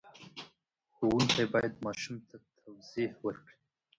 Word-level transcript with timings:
ښوونکی 0.95 1.43
باید 1.53 1.73
ماشوم 1.85 2.17
ته 2.27 2.35
توضیح 2.59 3.11
ورکړي. 3.25 3.57